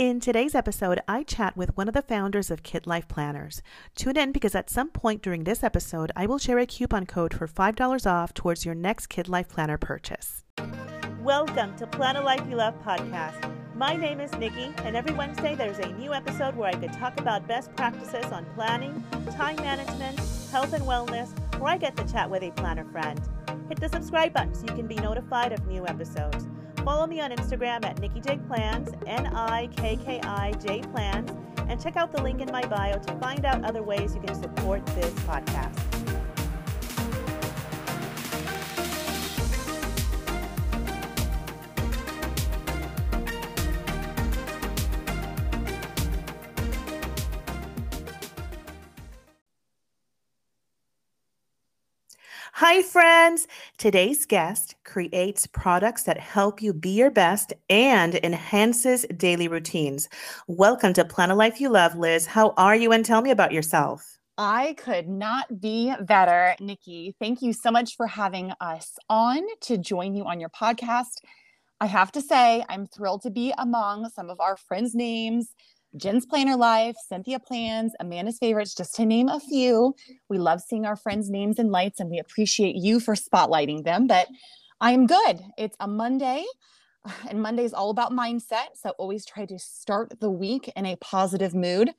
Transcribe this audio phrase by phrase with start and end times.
[0.00, 3.60] In today's episode, I chat with one of the founders of Kit Life Planners.
[3.94, 7.34] Tune in because at some point during this episode, I will share a coupon code
[7.34, 10.42] for $5 off towards your next Kit Life Planner purchase.
[11.22, 13.54] Welcome to Plan a Life You Love podcast.
[13.74, 17.20] My name is Nikki, and every Wednesday there's a new episode where I could talk
[17.20, 20.18] about best practices on planning, time management,
[20.50, 21.28] health and wellness,
[21.60, 23.20] or I get to chat with a planner friend.
[23.68, 26.46] Hit the subscribe button so you can be notified of new episodes.
[26.84, 31.30] Follow me on Instagram at Nikki J Plans, N I K K I J Plans,
[31.68, 34.34] and check out the link in my bio to find out other ways you can
[34.34, 35.78] support this podcast.
[52.54, 53.46] Hi, friends.
[53.78, 60.08] Today's guest creates products that help you be your best and enhances daily routines.
[60.48, 62.26] Welcome to Plan a Life You Love, Liz.
[62.26, 62.90] How are you?
[62.90, 64.18] And tell me about yourself.
[64.36, 67.14] I could not be better, Nikki.
[67.20, 71.20] Thank you so much for having us on to join you on your podcast.
[71.80, 75.54] I have to say, I'm thrilled to be among some of our friends' names
[75.96, 79.94] Jen's Planner Life, Cynthia Plans, Amanda's Favorites, just to name a few.
[80.28, 84.06] We love seeing our friends' names and lights, and we appreciate you for spotlighting them.
[84.06, 84.28] But
[84.80, 85.40] I'm good.
[85.58, 86.44] It's a Monday,
[87.28, 88.68] and Monday is all about mindset.
[88.74, 91.90] So always try to start the week in a positive mood.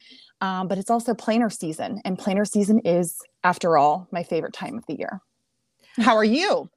[0.42, 4.78] Um, but it's also planner season, and planner season is, after all, my favorite time
[4.78, 5.22] of the year.
[5.98, 6.70] How are you?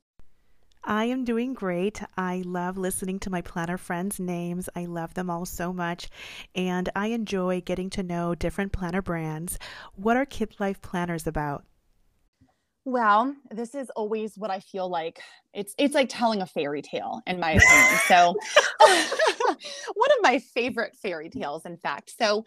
[0.87, 2.03] I am doing great.
[2.19, 4.69] I love listening to my planner friends' names.
[4.77, 6.11] I love them all so much.
[6.55, 9.59] And I enjoy getting to know different planner brands.
[9.95, 11.65] What are Kit Life Planners about?
[12.85, 15.21] Well, this is always what I feel like.
[15.55, 18.01] It's it's like telling a fairy tale, in my opinion.
[18.09, 18.37] so,
[19.95, 22.15] one of my favorite fairy tales, in fact.
[22.19, 22.45] So,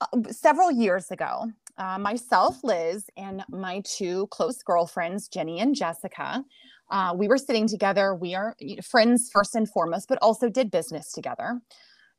[0.00, 6.42] uh, several years ago, uh, myself, Liz, and my two close girlfriends, Jenny and Jessica,
[6.90, 8.14] uh, we were sitting together.
[8.14, 11.60] We are friends first and foremost, but also did business together.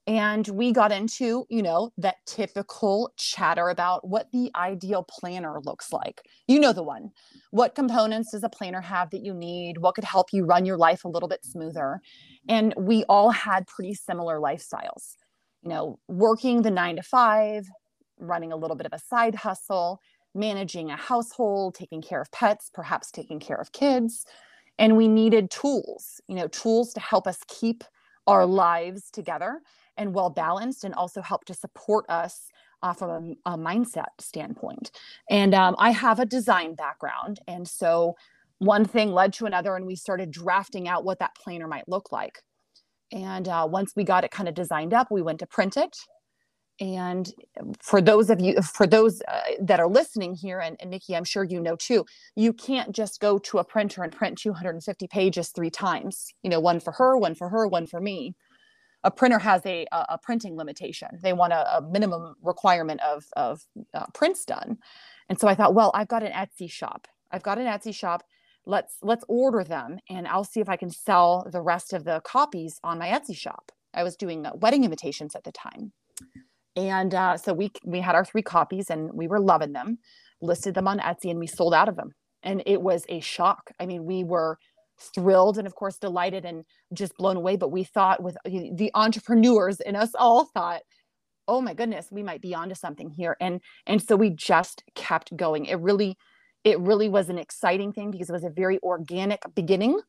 [0.07, 5.93] And we got into, you know, that typical chatter about what the ideal planner looks
[5.93, 6.21] like.
[6.47, 7.11] You know, the one.
[7.51, 9.77] What components does a planner have that you need?
[9.77, 12.01] What could help you run your life a little bit smoother?
[12.49, 15.15] And we all had pretty similar lifestyles.
[15.61, 17.65] You know, working the nine to five,
[18.17, 19.99] running a little bit of a side hustle,
[20.33, 24.25] managing a household, taking care of pets, perhaps taking care of kids
[24.79, 27.83] and we needed tools you know tools to help us keep
[28.27, 29.61] our lives together
[30.01, 32.49] and well balanced and also help to support us
[32.83, 34.91] uh, from a, a, mindset standpoint.
[35.29, 38.15] And um, i have a design background and so
[38.57, 42.11] one thing led to another and we started drafting out what that planner might look
[42.11, 42.39] like.
[43.11, 45.95] And uh, once we got it kind of designed up we went to print it.
[46.79, 47.31] And
[47.79, 51.23] for those of you for those uh, that are listening here and, and nikki i'm
[51.23, 52.03] sure you know too
[52.35, 56.59] you can't just go to a printer and print 250 pages three times you know
[56.59, 58.33] one for her one for her one for me
[59.03, 61.09] a printer has a, a, printing limitation.
[61.21, 63.61] They want a, a minimum requirement of, of
[63.93, 64.77] uh, prints done.
[65.29, 67.07] And so i thought well i've got an etsy shop.
[67.31, 68.23] I've got an etsy shop.
[68.65, 72.21] Let's let's order them and i'll see if i can sell the rest of the
[72.23, 73.71] copies on my etsy shop.
[73.93, 75.93] I was doing uh, wedding invitations at the time.
[76.75, 79.99] And uh, so we we had our three copies and we were loving them
[80.41, 82.11] listed them on etsy and we sold out of them.
[82.43, 83.71] And it was a shock.
[83.79, 84.57] I mean we were
[85.13, 86.63] thrilled and of course delighted and
[86.93, 87.55] just blown away.
[87.55, 90.81] But we thought with the entrepreneurs in us all thought
[91.47, 93.35] oh my goodness we might be onto something here.
[93.41, 95.65] And and so we just kept going.
[95.65, 96.17] It really
[96.63, 99.99] it really was an exciting thing because it was a very organic beginning.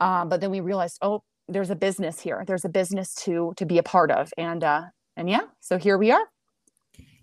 [0.00, 2.44] Um, but then we realized oh there's a business here.
[2.46, 4.32] There's a business to to be a part of.
[4.36, 4.82] And uh,
[5.16, 6.26] and yeah, so here we are.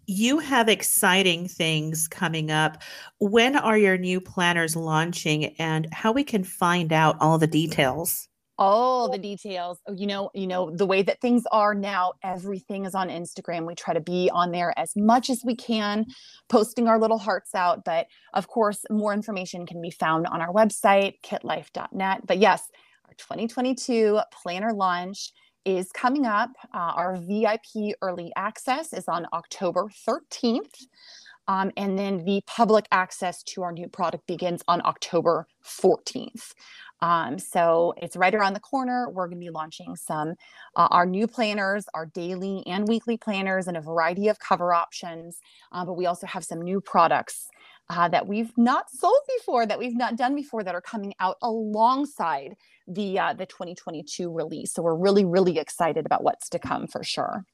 [0.08, 2.82] You have exciting things coming up.
[3.20, 8.28] When are your new planners launching and how we can find out all the details?
[8.58, 12.86] all the details oh, you know you know the way that things are now everything
[12.86, 16.06] is on instagram we try to be on there as much as we can
[16.48, 20.54] posting our little hearts out but of course more information can be found on our
[20.54, 22.70] website kitlife.net but yes
[23.08, 25.34] our 2022 planner launch
[25.66, 26.52] is coming up.
[26.74, 30.86] Uh, our VIP early access is on October 13th.
[31.48, 36.54] Um, and then the public access to our new product begins on October 14th.
[37.02, 39.10] Um, so it's right around the corner.
[39.10, 40.36] We're going to be launching some
[40.76, 45.40] uh, our new planners, our daily and weekly planners, and a variety of cover options.
[45.72, 47.50] Uh, but we also have some new products
[47.90, 51.38] uh, that we've not sold before, that we've not done before, that are coming out
[51.42, 52.56] alongside
[52.88, 54.74] the uh, the 2022 release.
[54.74, 57.46] So we're really really excited about what's to come for sure.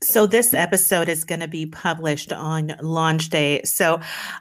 [0.00, 3.62] So, this episode is going to be published on launch day.
[3.64, 4.00] So,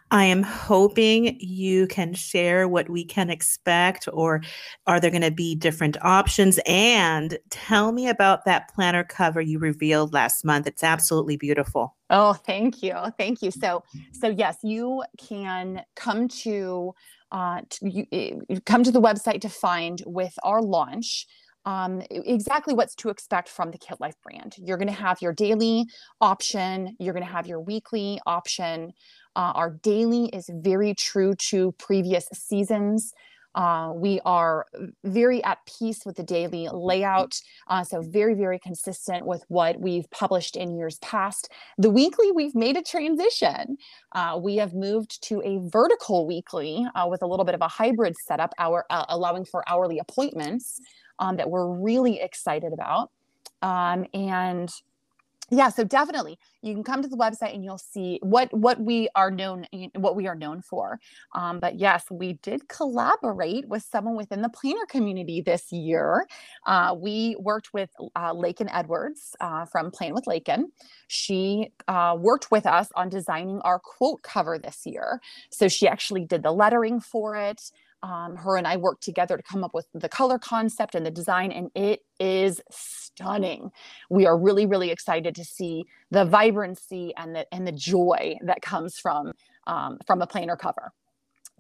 [0.09, 4.42] I am hoping you can share what we can expect, or
[4.88, 6.59] are there going to be different options?
[6.65, 10.68] And tell me about that planner cover you revealed last month.
[10.68, 11.95] It's absolutely beautiful.
[12.09, 12.95] Oh, thank you.
[13.18, 13.51] Thank you.
[13.51, 16.94] So, so yes, you can come to
[17.31, 21.28] uh, you, you come to the website to find with our launch
[21.66, 24.56] um, exactly what's to expect from the Kit Life brand.
[24.57, 25.86] You're going to have your daily
[26.19, 28.94] option, you're going to have your weekly option.
[29.36, 33.13] Uh, our daily is very true to previous seasons.
[33.56, 34.65] Uh, we are
[35.03, 40.09] very at peace with the daily layout, uh, so very, very consistent with what we've
[40.12, 41.51] published in years past.
[41.77, 43.77] The weekly, we've made a transition.
[44.13, 47.68] Uh, we have moved to a vertical weekly uh, with a little bit of a
[47.68, 50.80] hybrid setup, our, uh, allowing for hourly appointments
[51.19, 53.12] um, that we're really excited about.
[53.62, 54.71] Um, and
[55.51, 59.09] yeah, so definitely you can come to the website and you'll see what what we
[59.15, 60.98] are known what we are known for.
[61.36, 66.25] Um, but yes, we did collaborate with someone within the planner community this year.
[66.65, 68.33] Uh, we worked with uh,
[68.71, 70.71] Edwards uh, from Plan with Lakin.
[71.07, 75.19] She uh, worked with us on designing our quote cover this year.
[75.50, 77.71] So she actually did the lettering for it
[78.03, 81.12] um, her and I worked together to come up with the color concept and the
[81.12, 83.71] design, and it is stunning.
[84.09, 88.62] We are really, really excited to see the vibrancy and the and the joy that
[88.62, 89.33] comes from
[89.68, 90.94] um, from a planner cover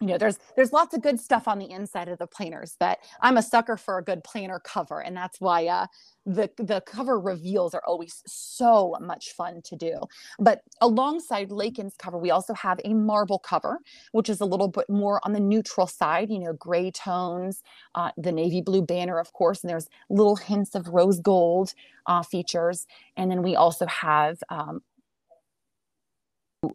[0.01, 2.99] you know there's there's lots of good stuff on the inside of the planners but
[3.21, 5.85] i'm a sucker for a good planner cover and that's why uh,
[6.25, 9.99] the the cover reveals are always so much fun to do.
[10.37, 13.79] But alongside lakin's cover we also have a marble cover
[14.11, 17.63] which is a little bit more on the neutral side you know gray tones
[17.95, 21.73] uh, the navy blue banner of course and there's little hints of rose gold
[22.05, 22.87] uh, features.
[23.17, 24.81] And then we also have um,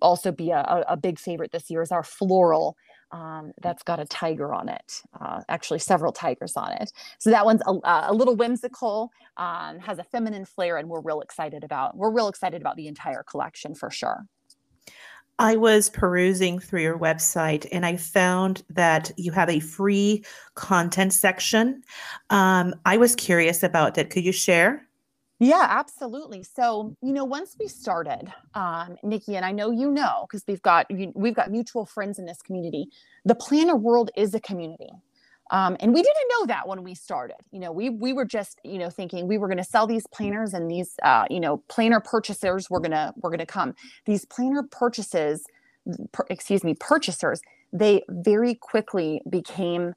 [0.03, 2.77] also be a, a big favorite this year is our floral
[3.13, 6.93] um, that's got a tiger on it, uh, actually several tigers on it.
[7.19, 11.21] So that one's a, a little whimsical, um, has a feminine flair, and we're real
[11.21, 11.97] excited about.
[11.97, 14.27] We're real excited about the entire collection for sure.
[15.39, 20.25] I was perusing through your website and I found that you have a free
[20.55, 21.83] content section.
[22.31, 24.09] Um, I was curious about that.
[24.09, 24.86] Could you share?
[25.39, 26.43] Yeah, absolutely.
[26.45, 30.63] So, you know, once we started, um, Nikki, and I know you know because we've
[30.63, 32.89] got we've got mutual friends in this community.
[33.27, 34.89] The planner world is a community,
[35.51, 37.37] um, and we didn't know that when we started.
[37.53, 40.07] You know, we we were just you know thinking we were going to sell these
[40.07, 43.75] planners, and these uh, you know planner purchasers were gonna were gonna come.
[44.07, 45.45] These planner purchases,
[46.13, 47.43] per, excuse me, purchasers,
[47.75, 49.93] they very quickly became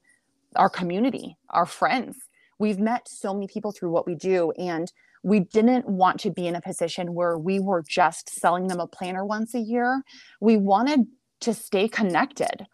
[0.56, 2.18] our community, our friends.
[2.60, 4.92] We've met so many people through what we do, and
[5.24, 8.88] we didn't want to be in a position where we were just selling them a
[8.88, 10.04] planner once a year.
[10.40, 11.08] We wanted
[11.42, 12.66] to stay connected.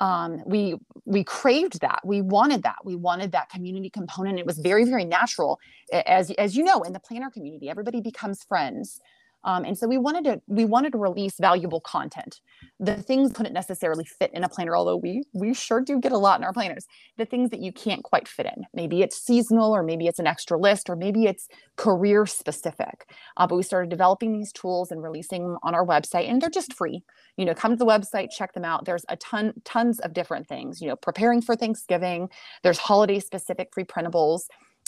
[0.00, 2.00] Um, we we craved that.
[2.04, 2.78] We wanted that.
[2.84, 4.38] We wanted that community component.
[4.38, 5.60] It was very very natural,
[5.92, 9.00] as as you know, in the planner community, everybody becomes friends.
[9.44, 12.40] Um, and so we wanted to we wanted to release valuable content.
[12.80, 16.18] The things couldn't necessarily fit in a planner, although we we sure do get a
[16.18, 16.86] lot in our planners.
[17.18, 18.64] The things that you can't quite fit in.
[18.72, 23.08] Maybe it's seasonal, or maybe it's an extra list, or maybe it's career specific.
[23.36, 26.50] Uh, but we started developing these tools and releasing them on our website, and they're
[26.50, 27.02] just free.
[27.36, 28.84] You know, come to the website, check them out.
[28.84, 30.80] There's a ton tons of different things.
[30.80, 32.28] You know, preparing for Thanksgiving.
[32.62, 34.42] There's holiday specific free printables.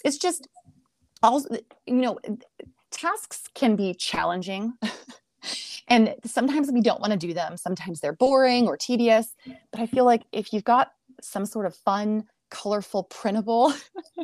[0.04, 0.48] It's just
[1.22, 1.48] also
[1.86, 2.18] you know
[2.96, 4.74] tasks can be challenging.
[5.88, 7.56] and sometimes we don't want to do them.
[7.56, 9.34] Sometimes they're boring or tedious.
[9.70, 13.72] But I feel like if you've got some sort of fun, colorful printable,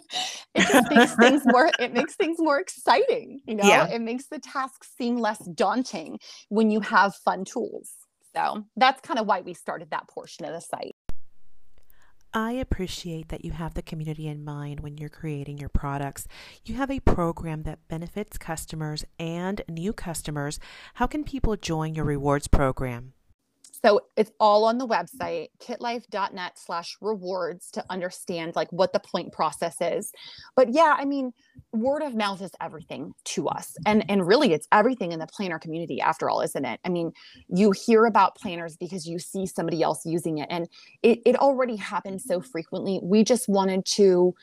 [0.54, 3.40] it just makes things more it makes things more exciting.
[3.46, 3.88] You know, yeah.
[3.88, 7.90] it makes the task seem less daunting when you have fun tools.
[8.34, 10.91] So that's kind of why we started that portion of the site.
[12.34, 16.26] I appreciate that you have the community in mind when you're creating your products.
[16.64, 20.58] You have a program that benefits customers and new customers.
[20.94, 23.12] How can people join your rewards program?
[23.84, 29.32] So it's all on the website, kitlife.net slash rewards to understand like what the point
[29.32, 30.12] process is.
[30.54, 31.32] But yeah, I mean,
[31.72, 33.76] word of mouth is everything to us.
[33.84, 36.80] And and really it's everything in the planner community after all, isn't it?
[36.84, 37.12] I mean,
[37.48, 40.46] you hear about planners because you see somebody else using it.
[40.50, 40.68] And
[41.02, 43.00] it, it already happens so frequently.
[43.02, 44.34] We just wanted to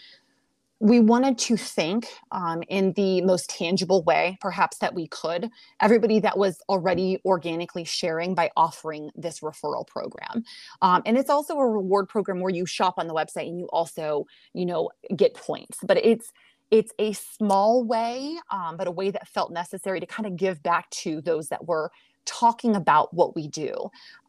[0.80, 5.50] we wanted to think um, in the most tangible way, perhaps that we could,
[5.82, 10.44] everybody that was already organically sharing by offering this referral program.
[10.82, 13.68] Um, and it's also a reward program where you shop on the website and you
[13.68, 15.80] also, you know, get points.
[15.84, 16.32] But it's
[16.72, 20.62] it's a small way, um, but a way that felt necessary to kind of give
[20.62, 21.92] back to those that were
[22.26, 23.74] talking about what we do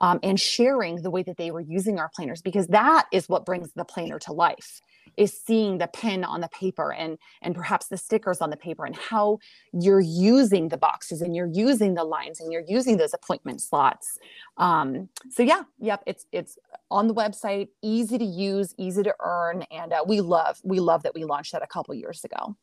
[0.00, 3.44] um, and sharing the way that they were using our planners because that is what
[3.44, 4.80] brings the planner to life
[5.16, 8.84] is seeing the pen on the paper and and perhaps the stickers on the paper
[8.84, 9.38] and how
[9.72, 14.18] you're using the boxes and you're using the lines and you're using those appointment slots
[14.58, 16.58] um, so yeah yep it's it's
[16.90, 21.02] on the website easy to use easy to earn and uh, we love we love
[21.02, 22.56] that we launched that a couple years ago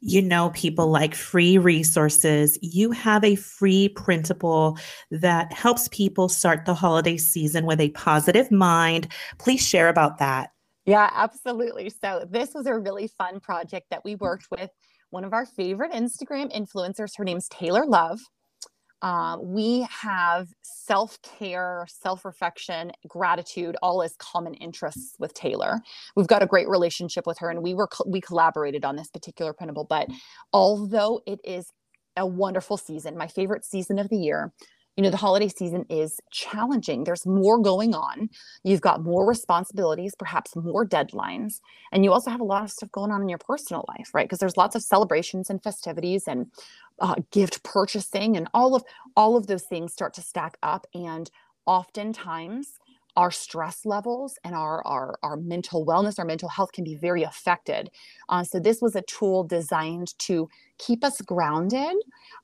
[0.00, 2.58] you know people like free resources.
[2.62, 4.78] You have a free printable
[5.10, 9.08] that helps people start the holiday season with a positive mind.
[9.38, 10.50] Please share about that.
[10.88, 11.90] Yeah, absolutely.
[11.90, 14.70] So, this was a really fun project that we worked with
[15.10, 17.18] one of our favorite Instagram influencers.
[17.18, 18.20] Her name's Taylor Love.
[19.02, 25.80] Uh, we have self care, self reflection, gratitude, all as common interests with Taylor.
[26.16, 29.52] We've got a great relationship with her, and we were we collaborated on this particular
[29.52, 29.84] printable.
[29.84, 30.08] But
[30.54, 31.66] although it is
[32.16, 34.52] a wonderful season, my favorite season of the year,
[34.98, 37.04] you know the holiday season is challenging.
[37.04, 38.30] There's more going on.
[38.64, 41.60] You've got more responsibilities perhaps more deadlines
[41.92, 44.26] and you also have a lot of stuff going on in your personal life right?
[44.26, 46.48] Because there's lots of celebrations and festivities and
[47.00, 48.84] uh, gift purchasing and all of
[49.16, 51.30] all of those things start to stack up and
[51.66, 52.80] oftentimes
[53.18, 57.24] our stress levels and our, our, our mental wellness, our mental health can be very
[57.24, 57.90] affected.
[58.28, 60.48] Uh, so, this was a tool designed to
[60.78, 61.96] keep us grounded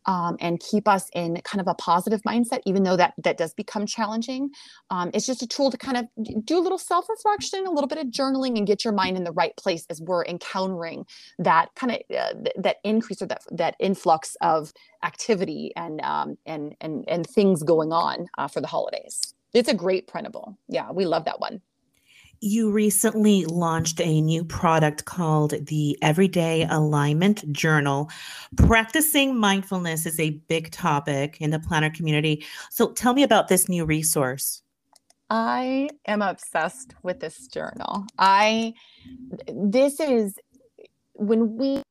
[0.06, 3.54] um, and keep us in kind of a positive mindset, even though that, that does
[3.54, 4.50] become challenging.
[4.90, 7.86] Um, it's just a tool to kind of do a little self reflection, a little
[7.86, 11.06] bit of journaling, and get your mind in the right place as we're encountering
[11.38, 14.72] that kind of uh, th- that increase or that, that influx of
[15.04, 19.33] activity and, um, and, and, and things going on uh, for the holidays.
[19.54, 20.58] It's a great printable.
[20.68, 21.62] Yeah, we love that one.
[22.40, 28.10] You recently launched a new product called the Everyday Alignment Journal.
[28.56, 32.44] Practicing mindfulness is a big topic in the planner community.
[32.70, 34.62] So tell me about this new resource.
[35.30, 38.04] I am obsessed with this journal.
[38.18, 38.74] I
[39.46, 40.34] this is
[41.14, 41.82] when we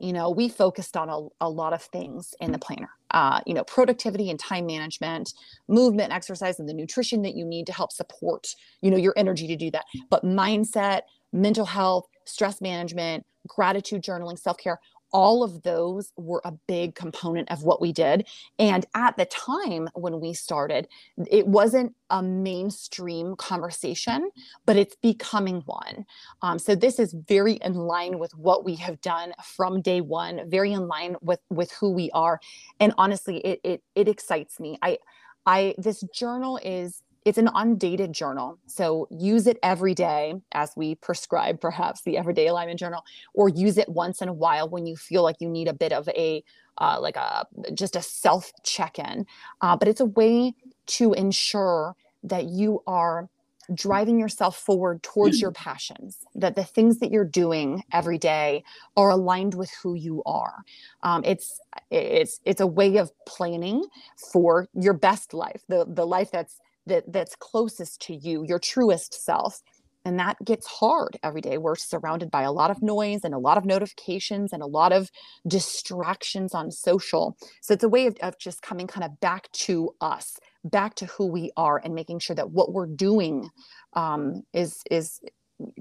[0.00, 3.54] you know we focused on a, a lot of things in the planner uh, you
[3.54, 5.32] know productivity and time management
[5.68, 8.48] movement exercise and the nutrition that you need to help support
[8.82, 9.84] you know your energy to do that.
[10.10, 14.80] But mindset mental health stress management gratitude journaling self-care
[15.12, 18.26] all of those were a big component of what we did.
[18.58, 20.88] And at the time when we started,
[21.30, 24.30] it wasn't a mainstream conversation,
[24.66, 26.04] but it's becoming one.
[26.42, 30.48] Um, so this is very in line with what we have done from day one,
[30.48, 32.40] very in line with with who we are.
[32.80, 34.78] And honestly, it it, it excites me.
[34.82, 34.98] I
[35.46, 38.56] I this journal is it's an undated journal.
[38.66, 43.02] So use it every day as we prescribe perhaps the everyday alignment journal,
[43.34, 45.92] or use it once in a while when you feel like you need a bit
[45.92, 46.44] of a
[46.78, 49.26] uh, like a just a self check-in.
[49.60, 50.54] Uh, but it's a way
[50.86, 53.28] to ensure that you are
[53.74, 58.62] driving yourself forward towards your passions that the things that you're doing every day
[58.96, 60.62] are aligned with who you are
[61.02, 61.58] um, it's
[61.90, 63.84] it's it's a way of planning
[64.32, 69.14] for your best life the the life that's that that's closest to you your truest
[69.24, 69.62] self
[70.06, 71.58] and that gets hard every day.
[71.58, 74.92] We're surrounded by a lot of noise and a lot of notifications and a lot
[74.92, 75.10] of
[75.48, 77.36] distractions on social.
[77.60, 81.06] So it's a way of, of just coming kind of back to us back to
[81.06, 83.50] who we are and making sure that what we're doing
[83.94, 85.20] um, is is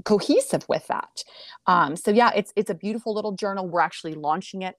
[0.06, 1.24] cohesive with that.
[1.68, 3.68] Um, so yeah it's it's a beautiful little journal.
[3.68, 4.76] We're actually launching it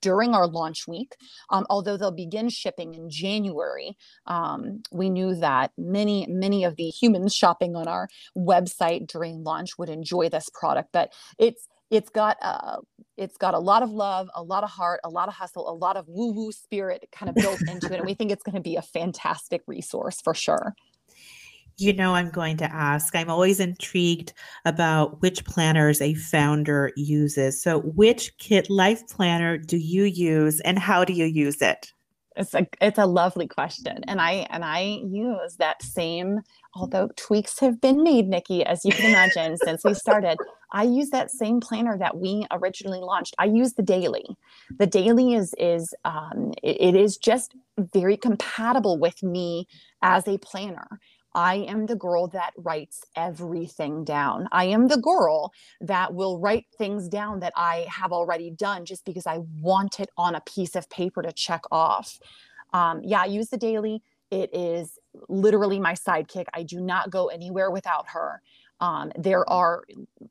[0.00, 1.14] during our launch week.
[1.50, 3.96] Um, although they'll begin shipping in January,
[4.26, 9.78] um, we knew that many, many of the humans shopping on our website during launch
[9.78, 10.90] would enjoy this product.
[10.92, 12.78] But it's it's got uh,
[13.18, 15.76] it's got a lot of love, a lot of heart, a lot of hustle, a
[15.76, 18.54] lot of woo woo spirit kind of built into it, and we think it's going
[18.54, 20.74] to be a fantastic resource for sure
[21.82, 23.14] you know I'm going to ask.
[23.14, 24.32] I'm always intrigued
[24.64, 27.62] about which planners a founder uses.
[27.62, 31.92] So, which Kit Life planner do you use and how do you use it?
[32.36, 33.98] It's a it's a lovely question.
[34.08, 36.40] And I and I use that same
[36.74, 40.38] although tweaks have been made, Nikki, as you can imagine, since we started.
[40.74, 43.34] I use that same planner that we originally launched.
[43.38, 44.24] I use the daily.
[44.78, 49.66] The daily is is um, it, it is just very compatible with me
[50.00, 50.98] as a planner.
[51.34, 54.48] I am the girl that writes everything down.
[54.52, 59.04] I am the girl that will write things down that I have already done just
[59.04, 62.18] because I want it on a piece of paper to check off.
[62.72, 64.02] Um, yeah, I use the daily.
[64.30, 64.98] It is
[65.28, 66.46] literally my sidekick.
[66.54, 68.40] I do not go anywhere without her.
[68.82, 69.84] Um, there are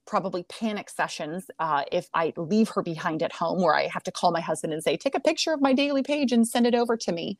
[0.05, 4.11] probably panic sessions uh, if I leave her behind at home where I have to
[4.11, 6.75] call my husband and say, take a picture of my daily page and send it
[6.75, 7.37] over to me.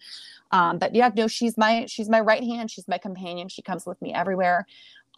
[0.51, 2.71] Um, but yeah, no, she's my she's my right hand.
[2.71, 3.49] She's my companion.
[3.49, 4.65] She comes with me everywhere.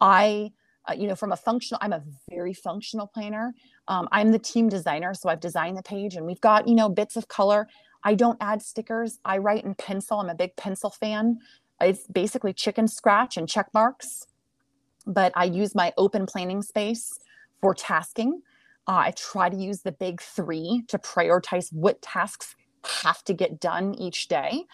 [0.00, 0.50] I
[0.88, 3.54] uh, you know, from a functional, I'm a very functional planner.
[3.88, 6.88] Um, I'm the team designer, so I've designed the page and we've got, you know,
[6.88, 7.68] bits of color.
[8.02, 9.18] I don't add stickers.
[9.24, 10.18] I write in pencil.
[10.18, 11.38] I'm a big pencil fan.
[11.80, 14.26] It's basically chicken scratch and check marks,
[15.06, 17.18] but I use my open planning space
[17.60, 18.42] for tasking.
[18.86, 22.54] Uh, I try to use the big three to prioritize what tasks
[23.02, 24.64] have to get done each day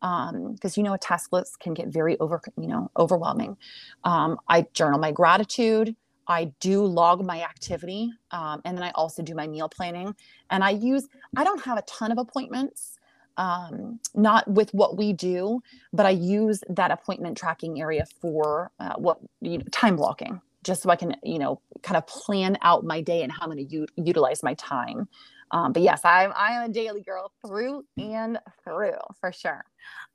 [0.00, 3.56] because um, you know a task list can get very over you know overwhelming.
[4.04, 5.94] Um, i journal my gratitude.
[6.26, 10.14] I do log my activity um, and then i also do my meal planning.
[10.50, 12.98] And i use i don't have a ton of appointments
[13.36, 15.60] um, not with what we do
[15.92, 20.82] but i use that appointment tracking area for uh, what you know, time blocking just
[20.82, 23.66] so i can you know kind of plan out my day and how i'm going
[23.66, 25.08] to u- utilize my time
[25.52, 29.64] um, but yes, I'm I'm a daily girl through and through for sure.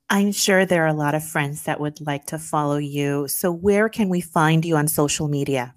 [0.10, 3.28] I'm sure there are a lot of friends that would like to follow you.
[3.28, 5.74] So where can we find you on social media?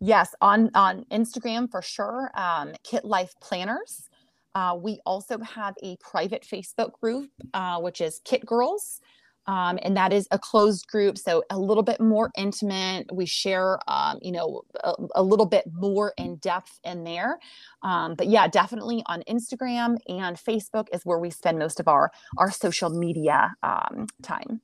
[0.00, 2.30] Yes, on on Instagram for sure.
[2.34, 4.08] Um, Kit Life Planners.
[4.54, 9.00] Uh, we also have a private Facebook group, uh, which is Kit Girls.
[9.46, 13.06] Um, and that is a closed group so a little bit more intimate.
[13.12, 17.38] We share um, you know a, a, little bit more in depth in there.
[17.82, 22.10] Um, but yeah definitely on instagram and facebook is where we spend most of our
[22.38, 24.60] our social media um, time.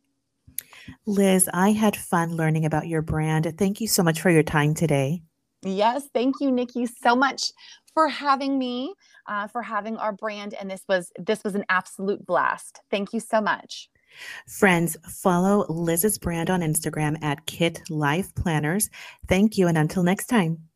[1.06, 3.52] Liz i had fun learning about your brand.
[3.58, 5.22] Thank you so much for your time today.
[5.62, 7.52] Yes thank you nikki so much
[7.94, 8.94] for having me
[9.26, 13.20] uh, for having our brand and this was this was an absolute blast thank you
[13.20, 13.88] so much
[14.46, 18.90] Friends, follow Liz's brand on Instagram at Kit Life Planners.
[19.28, 20.69] Thank you, and until next time.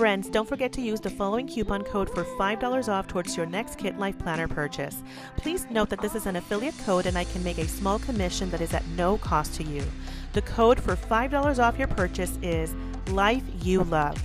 [0.00, 3.76] Friends, don't forget to use the following coupon code for $5 off towards your next
[3.76, 5.02] Kit Life Planner purchase.
[5.36, 8.48] Please note that this is an affiliate code and I can make a small commission
[8.48, 9.84] that is at no cost to you.
[10.32, 12.74] The code for $5 off your purchase is
[13.08, 14.16] Life You Love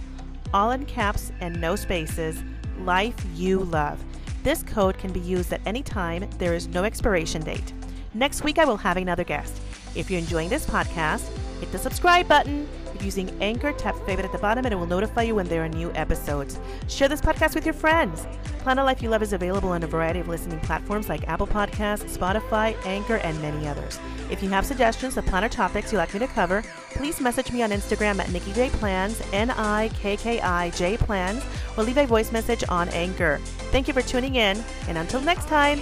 [0.54, 2.42] all in caps and no spaces,
[2.80, 4.02] Life You Love.
[4.44, 7.74] This code can be used at any time, there is no expiration date.
[8.14, 9.60] Next week, I will have another guest.
[9.94, 12.68] If you're enjoying this podcast, hit the subscribe button.
[12.94, 15.64] If using Anchor, tap favorite at the bottom and it will notify you when there
[15.64, 16.60] are new episodes.
[16.88, 18.26] Share this podcast with your friends.
[18.60, 21.46] Plan a Life You Love is available on a variety of listening platforms like Apple
[21.46, 24.00] Podcasts, Spotify, Anchor, and many others.
[24.32, 27.62] If you have suggestions of planner topics you'd like me to cover, please message me
[27.62, 31.44] on Instagram at Nikki J Plans, N I K K I J Plans,
[31.78, 33.40] or leave a voice message on Anchor.
[33.72, 35.80] Thank you for tuning in, and until next time,